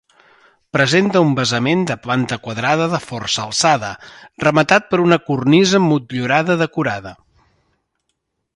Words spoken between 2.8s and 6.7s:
de força alçada, rematat per una cornisa motllurada